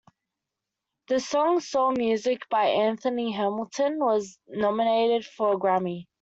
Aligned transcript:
The 1.09 1.19
song 1.19 1.59
"Soul 1.59 1.91
Music" 1.91 2.49
by 2.49 2.65
Anthony 2.69 3.33
Hamilton 3.33 3.99
was 3.99 4.39
nominated 4.49 5.23
for 5.27 5.53
a 5.53 5.57
Grammy. 5.57 6.07